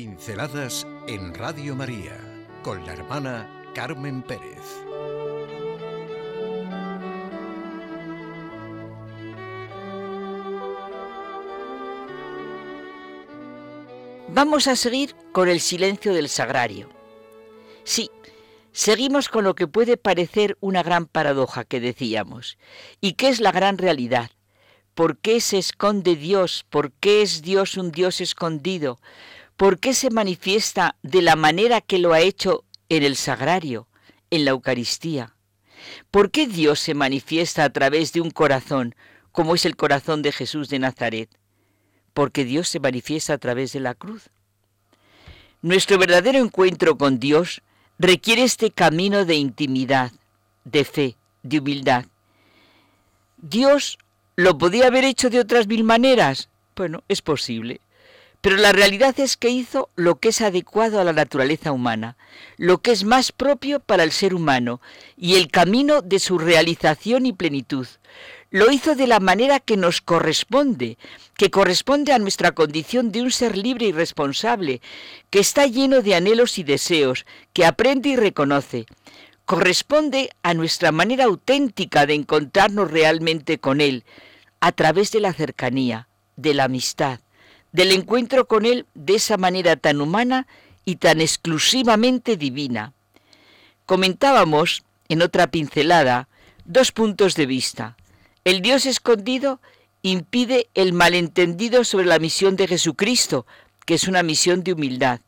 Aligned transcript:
Pinceladas 0.00 0.86
en 1.08 1.34
Radio 1.34 1.74
María 1.74 2.16
con 2.62 2.86
la 2.86 2.92
hermana 2.92 3.64
Carmen 3.74 4.22
Pérez. 4.22 4.62
Vamos 14.28 14.68
a 14.68 14.76
seguir 14.76 15.16
con 15.32 15.48
el 15.48 15.58
silencio 15.58 16.14
del 16.14 16.28
sagrario. 16.28 16.88
Sí, 17.82 18.08
seguimos 18.70 19.28
con 19.28 19.42
lo 19.42 19.56
que 19.56 19.66
puede 19.66 19.96
parecer 19.96 20.56
una 20.60 20.84
gran 20.84 21.06
paradoja 21.06 21.64
que 21.64 21.80
decíamos, 21.80 22.56
y 23.00 23.14
que 23.14 23.30
es 23.30 23.40
la 23.40 23.50
gran 23.50 23.78
realidad. 23.78 24.30
¿Por 24.94 25.18
qué 25.18 25.40
se 25.40 25.58
esconde 25.58 26.14
Dios? 26.14 26.64
¿Por 26.70 26.92
qué 26.92 27.22
es 27.22 27.42
Dios 27.42 27.76
un 27.76 27.90
Dios 27.90 28.20
escondido? 28.20 29.00
¿Por 29.58 29.80
qué 29.80 29.92
se 29.92 30.10
manifiesta 30.10 30.94
de 31.02 31.20
la 31.20 31.34
manera 31.34 31.80
que 31.80 31.98
lo 31.98 32.12
ha 32.12 32.20
hecho 32.20 32.62
en 32.88 33.02
el 33.02 33.16
sagrario, 33.16 33.88
en 34.30 34.44
la 34.44 34.52
Eucaristía? 34.52 35.34
¿Por 36.12 36.30
qué 36.30 36.46
Dios 36.46 36.78
se 36.78 36.94
manifiesta 36.94 37.64
a 37.64 37.70
través 37.70 38.12
de 38.12 38.20
un 38.20 38.30
corazón, 38.30 38.94
como 39.32 39.56
es 39.56 39.64
el 39.66 39.74
corazón 39.74 40.22
de 40.22 40.30
Jesús 40.30 40.68
de 40.68 40.78
Nazaret? 40.78 41.28
Porque 42.14 42.44
Dios 42.44 42.68
se 42.68 42.78
manifiesta 42.78 43.32
a 43.32 43.38
través 43.38 43.72
de 43.72 43.80
la 43.80 43.94
cruz. 43.94 44.30
Nuestro 45.60 45.98
verdadero 45.98 46.38
encuentro 46.38 46.96
con 46.96 47.18
Dios 47.18 47.60
requiere 47.98 48.44
este 48.44 48.70
camino 48.70 49.24
de 49.24 49.34
intimidad, 49.34 50.12
de 50.62 50.84
fe, 50.84 51.16
de 51.42 51.58
humildad. 51.58 52.04
Dios 53.38 53.98
lo 54.36 54.56
podía 54.56 54.86
haber 54.86 55.02
hecho 55.02 55.30
de 55.30 55.40
otras 55.40 55.66
mil 55.66 55.82
maneras. 55.82 56.48
Bueno, 56.76 57.02
es 57.08 57.22
posible. 57.22 57.80
Pero 58.40 58.56
la 58.56 58.72
realidad 58.72 59.18
es 59.18 59.36
que 59.36 59.50
hizo 59.50 59.90
lo 59.96 60.20
que 60.20 60.28
es 60.28 60.40
adecuado 60.40 61.00
a 61.00 61.04
la 61.04 61.12
naturaleza 61.12 61.72
humana, 61.72 62.16
lo 62.56 62.78
que 62.78 62.92
es 62.92 63.04
más 63.04 63.32
propio 63.32 63.80
para 63.80 64.04
el 64.04 64.12
ser 64.12 64.32
humano 64.32 64.80
y 65.16 65.34
el 65.34 65.50
camino 65.50 66.02
de 66.02 66.20
su 66.20 66.38
realización 66.38 67.26
y 67.26 67.32
plenitud. 67.32 67.88
Lo 68.50 68.70
hizo 68.70 68.94
de 68.94 69.08
la 69.08 69.18
manera 69.18 69.58
que 69.58 69.76
nos 69.76 70.00
corresponde, 70.00 70.98
que 71.36 71.50
corresponde 71.50 72.12
a 72.12 72.18
nuestra 72.18 72.52
condición 72.52 73.10
de 73.10 73.22
un 73.22 73.30
ser 73.32 73.56
libre 73.58 73.86
y 73.86 73.92
responsable, 73.92 74.80
que 75.30 75.40
está 75.40 75.66
lleno 75.66 76.00
de 76.00 76.14
anhelos 76.14 76.58
y 76.58 76.62
deseos, 76.62 77.26
que 77.52 77.66
aprende 77.66 78.10
y 78.10 78.16
reconoce. 78.16 78.86
Corresponde 79.46 80.30
a 80.42 80.54
nuestra 80.54 80.92
manera 80.92 81.24
auténtica 81.24 82.06
de 82.06 82.14
encontrarnos 82.14 82.90
realmente 82.90 83.58
con 83.58 83.80
Él, 83.80 84.04
a 84.60 84.72
través 84.72 85.10
de 85.10 85.20
la 85.20 85.32
cercanía, 85.32 86.08
de 86.36 86.54
la 86.54 86.64
amistad 86.64 87.20
del 87.78 87.92
encuentro 87.92 88.48
con 88.48 88.66
Él 88.66 88.86
de 88.94 89.14
esa 89.14 89.36
manera 89.36 89.76
tan 89.76 90.00
humana 90.00 90.48
y 90.84 90.96
tan 90.96 91.20
exclusivamente 91.20 92.36
divina. 92.36 92.92
Comentábamos 93.86 94.82
en 95.08 95.22
otra 95.22 95.46
pincelada 95.46 96.28
dos 96.64 96.90
puntos 96.90 97.36
de 97.36 97.46
vista. 97.46 97.96
El 98.42 98.62
Dios 98.62 98.84
escondido 98.84 99.60
impide 100.02 100.68
el 100.74 100.92
malentendido 100.92 101.84
sobre 101.84 102.06
la 102.06 102.18
misión 102.18 102.56
de 102.56 102.66
Jesucristo, 102.66 103.46
que 103.86 103.94
es 103.94 104.08
una 104.08 104.24
misión 104.24 104.64
de 104.64 104.72
humildad. 104.72 105.20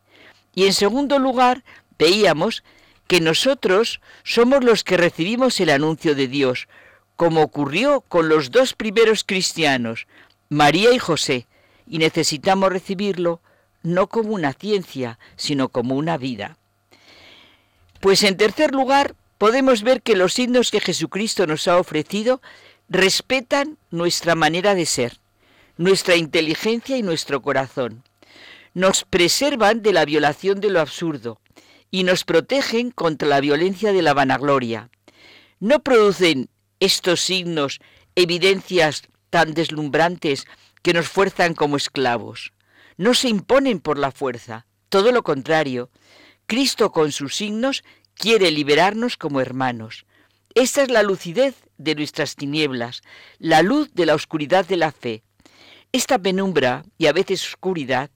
Y 0.52 0.64
en 0.64 0.72
segundo 0.72 1.20
lugar, 1.20 1.62
veíamos 2.00 2.64
que 3.06 3.20
nosotros 3.20 4.00
somos 4.24 4.64
los 4.64 4.82
que 4.82 4.96
recibimos 4.96 5.60
el 5.60 5.70
anuncio 5.70 6.16
de 6.16 6.26
Dios, 6.26 6.66
como 7.14 7.42
ocurrió 7.42 8.00
con 8.00 8.28
los 8.28 8.50
dos 8.50 8.74
primeros 8.74 9.22
cristianos, 9.22 10.08
María 10.48 10.92
y 10.92 10.98
José, 10.98 11.46
y 11.90 11.98
necesitamos 11.98 12.72
recibirlo 12.72 13.42
no 13.82 14.06
como 14.06 14.30
una 14.30 14.52
ciencia, 14.52 15.18
sino 15.36 15.68
como 15.68 15.96
una 15.96 16.16
vida. 16.16 16.56
Pues 17.98 18.22
en 18.22 18.36
tercer 18.36 18.72
lugar, 18.72 19.16
podemos 19.38 19.82
ver 19.82 20.00
que 20.00 20.14
los 20.14 20.32
signos 20.34 20.70
que 20.70 20.80
Jesucristo 20.80 21.46
nos 21.48 21.66
ha 21.66 21.78
ofrecido 21.78 22.40
respetan 22.88 23.76
nuestra 23.90 24.36
manera 24.36 24.74
de 24.76 24.86
ser, 24.86 25.18
nuestra 25.76 26.14
inteligencia 26.14 26.96
y 26.96 27.02
nuestro 27.02 27.42
corazón. 27.42 28.04
Nos 28.72 29.04
preservan 29.04 29.82
de 29.82 29.92
la 29.92 30.04
violación 30.04 30.60
de 30.60 30.70
lo 30.70 30.80
absurdo 30.80 31.40
y 31.90 32.04
nos 32.04 32.22
protegen 32.22 32.92
contra 32.92 33.26
la 33.26 33.40
violencia 33.40 33.92
de 33.92 34.02
la 34.02 34.14
vanagloria. 34.14 34.90
No 35.58 35.80
producen 35.80 36.48
estos 36.78 37.20
signos 37.20 37.80
evidencias 38.14 39.02
tan 39.30 39.54
deslumbrantes 39.54 40.46
que 40.82 40.92
nos 40.92 41.08
fuerzan 41.08 41.54
como 41.54 41.76
esclavos. 41.76 42.52
No 42.96 43.14
se 43.14 43.28
imponen 43.28 43.80
por 43.80 43.98
la 43.98 44.10
fuerza, 44.10 44.66
todo 44.88 45.12
lo 45.12 45.22
contrario. 45.22 45.90
Cristo 46.46 46.92
con 46.92 47.12
sus 47.12 47.36
signos 47.36 47.84
quiere 48.14 48.50
liberarnos 48.50 49.16
como 49.16 49.40
hermanos. 49.40 50.04
Esta 50.54 50.82
es 50.82 50.90
la 50.90 51.02
lucidez 51.02 51.54
de 51.78 51.94
nuestras 51.94 52.34
tinieblas, 52.34 53.02
la 53.38 53.62
luz 53.62 53.92
de 53.94 54.04
la 54.06 54.14
oscuridad 54.14 54.66
de 54.66 54.76
la 54.76 54.90
fe. 54.92 55.22
Esta 55.92 56.18
penumbra, 56.18 56.84
y 56.98 57.06
a 57.06 57.12
veces 57.12 57.46
oscuridad, 57.46 58.10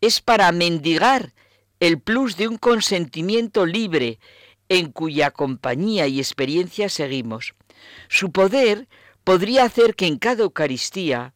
es 0.00 0.20
para 0.20 0.50
mendigar 0.52 1.32
el 1.80 2.00
plus 2.00 2.36
de 2.36 2.48
un 2.48 2.58
consentimiento 2.58 3.66
libre 3.66 4.18
en 4.68 4.90
cuya 4.90 5.30
compañía 5.30 6.06
y 6.06 6.18
experiencia 6.18 6.88
seguimos. 6.88 7.54
Su 8.08 8.32
poder 8.32 8.88
podría 9.24 9.64
hacer 9.64 9.94
que 9.94 10.06
en 10.06 10.18
cada 10.18 10.42
Eucaristía 10.42 11.34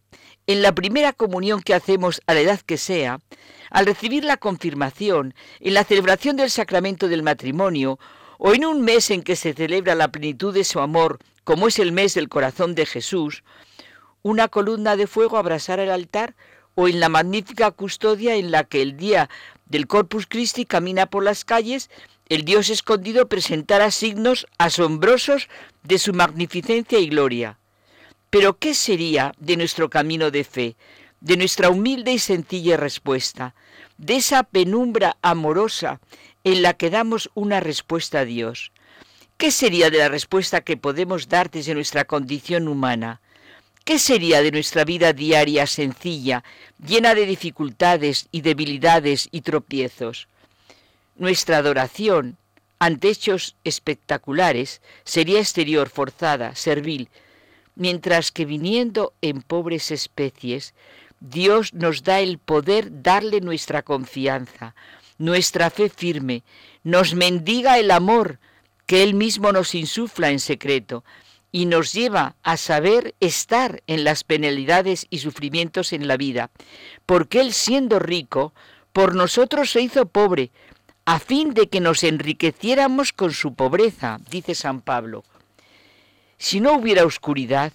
en 0.53 0.63
la 0.63 0.75
primera 0.75 1.13
comunión 1.13 1.63
que 1.63 1.75
hacemos 1.75 2.23
a 2.27 2.35
la 2.35 2.41
edad 2.41 2.61
que 2.61 2.77
sea, 2.77 3.21
al 3.71 3.87
recibir 3.87 4.25
la 4.25 4.37
confirmación, 4.37 5.33
en 5.61 5.75
la 5.75 5.85
celebración 5.85 6.37
del 6.37 6.51
sacramento 6.51 7.07
del 7.07 7.23
matrimonio, 7.23 8.01
o 8.37 8.53
en 8.53 8.65
un 8.65 8.83
mes 8.83 9.13
en 9.13 9.23
que 9.23 9.37
se 9.37 9.53
celebra 9.53 9.95
la 9.95 10.11
plenitud 10.11 10.53
de 10.53 10.65
su 10.65 10.81
amor, 10.81 11.21
como 11.45 11.69
es 11.69 11.79
el 11.79 11.93
mes 11.93 12.15
del 12.15 12.29
corazón 12.29 12.75
de 12.75 12.85
Jesús, 12.85 13.45
una 14.23 14.49
columna 14.49 14.97
de 14.97 15.07
fuego 15.07 15.37
abrazara 15.37 15.85
el 15.85 15.91
altar, 15.93 16.35
o 16.75 16.89
en 16.89 16.99
la 16.99 17.09
magnífica 17.09 17.71
custodia 17.71 18.35
en 18.35 18.51
la 18.51 18.65
que 18.65 18.83
el 18.83 18.97
día 18.97 19.31
del 19.67 19.87
Corpus 19.87 20.27
Christi 20.27 20.65
camina 20.65 21.07
por 21.07 21.23
las 21.23 21.45
calles, 21.45 21.91
el 22.29 22.45
Dios 22.45 22.71
escondido 22.71 23.29
presentara 23.29 23.93
signos 23.93 24.49
asombrosos 24.59 25.49
de 25.85 25.99
su 25.99 26.13
magnificencia 26.13 26.99
y 26.99 27.09
gloria. 27.09 27.60
Pero 28.31 28.59
¿qué 28.59 28.75
sería 28.75 29.35
de 29.39 29.57
nuestro 29.57 29.91
camino 29.91 30.31
de 30.31 30.45
fe, 30.45 30.77
de 31.21 31.37
nuestra 31.37 31.69
humilde 31.69 32.13
y 32.13 32.19
sencilla 32.21 32.77
respuesta, 32.77 33.55
de 33.99 34.17
esa 34.17 34.45
penumbra 34.45 35.17
amorosa 35.21 36.01
en 36.45 36.63
la 36.63 36.75
que 36.75 36.91
damos 36.91 37.29
una 37.35 37.59
respuesta 37.59 38.21
a 38.21 38.25
Dios? 38.25 38.71
¿Qué 39.37 39.51
sería 39.51 39.91
de 39.91 39.99
la 39.99 40.09
respuesta 40.09 40.61
que 40.61 40.77
podemos 40.77 41.29
dar 41.29 41.51
desde 41.51 41.75
nuestra 41.75 42.05
condición 42.05 42.69
humana? 42.69 43.21
¿Qué 43.85 43.99
sería 43.99 44.43
de 44.43 44.53
nuestra 44.53 44.85
vida 44.85 45.13
diaria 45.13 45.67
sencilla, 45.67 46.45
llena 46.79 47.15
de 47.15 47.27
dificultades 47.27 48.29
y 48.31 48.43
debilidades 48.43 49.29
y 49.33 49.41
tropiezos? 49.41 50.29
Nuestra 51.17 51.57
adoración 51.57 52.37
ante 52.79 53.09
hechos 53.09 53.57
espectaculares 53.65 54.83
sería 55.05 55.41
exterior, 55.41 55.89
forzada, 55.89 56.55
servil, 56.55 57.09
mientras 57.81 58.31
que 58.31 58.45
viniendo 58.45 59.15
en 59.23 59.41
pobres 59.41 59.91
especies, 59.91 60.75
Dios 61.19 61.73
nos 61.73 62.05
da 62.05 62.21
el 62.21 62.39
poder 62.39 63.03
darle 63.03 63.41
nuestra 63.41 63.83
confianza, 63.83 64.75
nuestra 65.17 65.71
fe 65.71 65.89
firme, 65.89 66.45
nos 66.85 67.15
mendiga 67.15 67.79
el 67.79 67.91
amor 67.91 68.39
que 68.85 69.03
Él 69.03 69.15
mismo 69.15 69.51
nos 69.51 69.75
insufla 69.75 70.31
en 70.31 70.41
secreto 70.41 71.05
y 71.53 71.65
nos 71.65 71.95
lleva 71.95 72.37
a 72.43 72.59
saber 72.59 73.15
estar 73.19 73.83
en 73.87 74.05
las 74.05 74.25
penalidades 74.25 75.07
y 75.09 75.19
sufrimientos 75.19 75.95
en 75.95 76.07
la 76.07 76.19
vida, 76.19 76.51
porque 77.07 77.41
Él 77.41 77.55
siendo 77.55 77.99
rico, 77.99 78.53
por 78.93 79.15
nosotros 79.15 79.71
se 79.71 79.81
hizo 79.81 80.05
pobre, 80.07 80.53
a 81.07 81.19
fin 81.19 81.55
de 81.55 81.71
que 81.71 81.81
nos 81.81 82.05
enriqueciéramos 82.05 83.15
con 83.15 83.33
su 83.33 83.55
pobreza, 83.55 84.19
dice 84.31 84.55
San 84.55 84.83
Pablo. 84.83 85.25
Si 86.43 86.59
no 86.59 86.73
hubiera 86.73 87.05
oscuridad, 87.05 87.75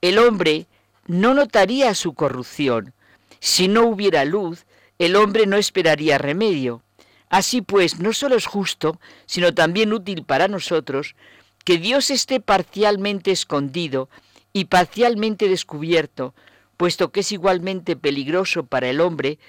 el 0.00 0.18
hombre 0.18 0.68
no 1.08 1.34
notaría 1.34 1.92
su 1.92 2.14
corrupción. 2.14 2.94
Si 3.40 3.66
no 3.66 3.84
hubiera 3.84 4.24
luz, 4.24 4.64
el 5.00 5.16
hombre 5.16 5.44
no 5.46 5.56
esperaría 5.56 6.16
remedio. 6.16 6.84
Así 7.30 7.62
pues, 7.62 7.98
no 7.98 8.12
solo 8.12 8.36
es 8.36 8.46
justo, 8.46 9.00
sino 9.26 9.52
también 9.54 9.92
útil 9.92 10.22
para 10.22 10.46
nosotros, 10.46 11.16
que 11.64 11.78
Dios 11.78 12.12
esté 12.12 12.38
parcialmente 12.38 13.32
escondido 13.32 14.08
y 14.52 14.66
parcialmente 14.66 15.48
descubierto, 15.48 16.32
puesto 16.76 17.10
que 17.10 17.20
es 17.20 17.32
igualmente 17.32 17.96
peligroso 17.96 18.66
para 18.66 18.88
el 18.88 19.00
hombre 19.00 19.40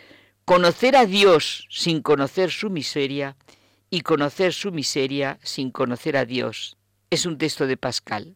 conocer 0.46 0.96
a 0.96 1.06
Dios 1.06 1.68
sin 1.70 2.02
conocer 2.02 2.50
su 2.50 2.72
miseria 2.72 3.38
y 3.92 4.02
conocer 4.02 4.52
su 4.52 4.72
miseria 4.72 5.38
sin 5.44 5.70
conocer 5.70 6.18
a 6.18 6.26
Dios. 6.26 6.76
Es 7.12 7.28
un 7.28 7.38
texto 7.38 7.68
de 7.68 7.78
Pascal. 7.78 8.36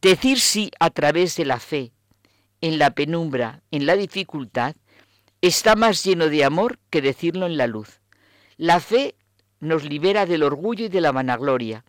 Decir 0.00 0.38
sí 0.38 0.70
a 0.78 0.90
través 0.90 1.34
de 1.34 1.44
la 1.44 1.58
fe, 1.58 1.92
en 2.60 2.78
la 2.78 2.90
penumbra, 2.90 3.62
en 3.72 3.84
la 3.84 3.96
dificultad, 3.96 4.76
está 5.40 5.74
más 5.74 6.04
lleno 6.04 6.28
de 6.28 6.44
amor 6.44 6.78
que 6.88 7.02
decirlo 7.02 7.46
en 7.46 7.56
la 7.56 7.66
luz. 7.66 8.00
La 8.56 8.78
fe 8.78 9.16
nos 9.58 9.82
libera 9.82 10.24
del 10.24 10.44
orgullo 10.44 10.84
y 10.84 10.88
de 10.88 11.00
la 11.00 11.10
vanagloria. 11.10 11.84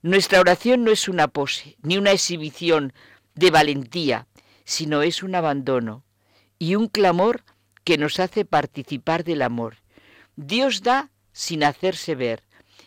Nuestra 0.00 0.40
oración 0.40 0.84
no 0.84 0.90
es 0.90 1.06
una 1.06 1.28
pose, 1.28 1.76
ni 1.82 1.98
una 1.98 2.12
exhibición 2.12 2.94
de 3.34 3.50
valentía, 3.50 4.26
sino 4.64 5.02
es 5.02 5.22
un 5.22 5.34
abandono 5.34 6.02
y 6.58 6.76
un 6.76 6.88
clamor 6.88 7.44
que 7.84 7.98
nos 7.98 8.20
hace 8.20 8.46
participar 8.46 9.22
del 9.22 9.42
amor. 9.42 9.76
Dios 10.36 10.82
da 10.82 11.10
sin 11.32 11.62
hacerse 11.62 12.14
ver 12.14 12.42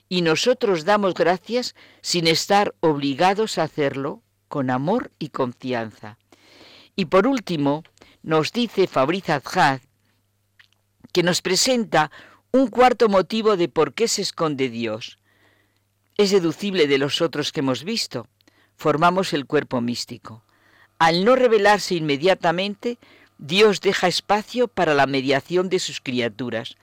y 0.10 0.24
nosotros 0.24 0.84
damos 0.84 1.14
gracias 1.14 1.76
sin 2.02 2.26
estar 2.26 2.74
obligados 2.80 3.60
a 3.60 3.64
hacerlo 3.64 4.23
con 4.54 4.70
amor 4.70 5.10
y 5.18 5.30
confianza. 5.30 6.20
Y 6.96 7.06
por 7.06 7.26
último, 7.26 7.84
nos 8.22 8.52
dice 8.52 8.86
Fabriz 8.86 9.28
Azhad 9.32 9.82
que 11.12 11.24
nos 11.24 11.42
presenta 11.42 12.12
un 12.52 12.68
cuarto 12.68 13.10
motivo 13.10 13.58
de 13.58 13.68
por 13.68 13.96
qué 13.96 14.08
se 14.08 14.22
esconde 14.22 14.70
Dios. 14.70 15.18
Es 16.18 16.30
deducible 16.30 16.86
de 16.86 17.00
los 17.00 17.20
otros 17.20 17.52
que 17.52 17.62
hemos 17.62 17.84
visto. 17.84 18.28
Formamos 18.76 19.34
el 19.34 19.48
cuerpo 19.48 19.82
místico. 19.82 20.44
Al 21.00 21.26
no 21.26 21.36
revelarse 21.36 21.96
inmediatamente, 21.96 23.00
Dios 23.40 23.82
deja 23.82 24.08
espacio 24.08 24.68
para 24.68 24.94
la 24.94 25.08
mediación 25.08 25.68
de 25.68 25.80
sus 25.80 26.00
criaturas. 26.00 26.76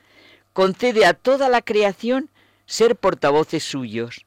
Concede 0.54 1.06
a 1.06 1.14
toda 1.14 1.48
la 1.48 1.62
creación 1.62 2.30
ser 2.66 2.96
portavoces 2.96 3.62
suyos. 3.62 4.26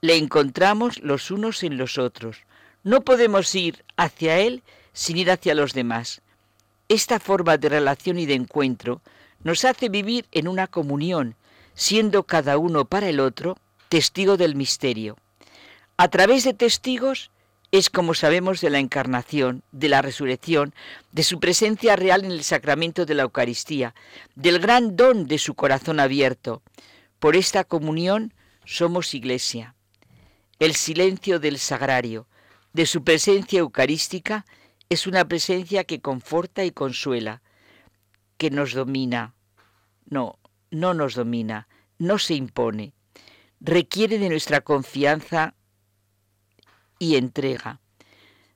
Le 0.00 0.16
encontramos 0.16 1.00
los 1.00 1.30
unos 1.30 1.62
en 1.62 1.76
los 1.76 1.96
otros. 1.96 2.38
No 2.86 3.00
podemos 3.00 3.52
ir 3.56 3.84
hacia 3.96 4.38
Él 4.38 4.62
sin 4.92 5.16
ir 5.16 5.32
hacia 5.32 5.56
los 5.56 5.72
demás. 5.72 6.22
Esta 6.88 7.18
forma 7.18 7.58
de 7.58 7.68
relación 7.68 8.16
y 8.16 8.26
de 8.26 8.34
encuentro 8.34 9.02
nos 9.42 9.64
hace 9.64 9.88
vivir 9.88 10.26
en 10.30 10.46
una 10.46 10.68
comunión, 10.68 11.34
siendo 11.74 12.22
cada 12.22 12.58
uno 12.58 12.84
para 12.84 13.08
el 13.08 13.18
otro 13.18 13.56
testigo 13.88 14.36
del 14.36 14.54
misterio. 14.54 15.16
A 15.96 16.06
través 16.06 16.44
de 16.44 16.54
testigos 16.54 17.32
es 17.72 17.90
como 17.90 18.14
sabemos 18.14 18.60
de 18.60 18.70
la 18.70 18.78
encarnación, 18.78 19.64
de 19.72 19.88
la 19.88 20.00
resurrección, 20.00 20.72
de 21.10 21.24
su 21.24 21.40
presencia 21.40 21.96
real 21.96 22.24
en 22.24 22.30
el 22.30 22.44
sacramento 22.44 23.04
de 23.04 23.14
la 23.14 23.24
Eucaristía, 23.24 23.96
del 24.36 24.60
gran 24.60 24.94
don 24.94 25.26
de 25.26 25.38
su 25.38 25.54
corazón 25.54 25.98
abierto. 25.98 26.62
Por 27.18 27.34
esta 27.34 27.64
comunión 27.64 28.32
somos 28.64 29.12
iglesia. 29.12 29.74
El 30.60 30.76
silencio 30.76 31.40
del 31.40 31.58
sagrario, 31.58 32.28
de 32.76 32.84
su 32.84 33.02
presencia 33.02 33.60
eucarística, 33.60 34.44
es 34.90 35.06
una 35.06 35.26
presencia 35.26 35.84
que 35.84 36.02
conforta 36.02 36.62
y 36.62 36.72
consuela, 36.72 37.40
que 38.36 38.50
nos 38.50 38.74
domina. 38.74 39.34
No, 40.04 40.38
no 40.70 40.92
nos 40.92 41.14
domina, 41.14 41.68
no 41.98 42.18
se 42.18 42.34
impone. 42.34 42.92
Requiere 43.60 44.18
de 44.18 44.28
nuestra 44.28 44.60
confianza 44.60 45.54
y 46.98 47.16
entrega. 47.16 47.80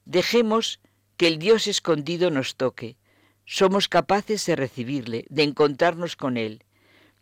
Dejemos 0.05 0.81
que 1.17 1.27
el 1.27 1.39
Dios 1.39 1.67
escondido 1.67 2.31
nos 2.31 2.57
toque. 2.57 2.99
Somos 3.47 3.89
capaces 3.89 4.45
de 4.45 4.55
recibirle, 4.55 5.25
de 5.31 5.45
encontrarnos 5.45 6.17
con 6.17 6.37
Él. 6.37 6.67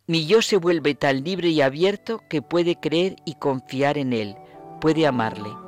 Mi 0.09 0.27
yo 0.27 0.43
se 0.43 0.57
vuelve 0.57 0.97
tan 0.97 1.23
libre 1.23 1.51
y 1.51 1.61
abierto 1.61 2.25
que 2.29 2.43
puede 2.43 2.75
creer 2.75 3.15
y 3.25 3.37
confiar 3.37 3.99
en 3.99 4.13
Él, 4.13 4.35
puede 4.81 5.07
amarle. 5.07 5.68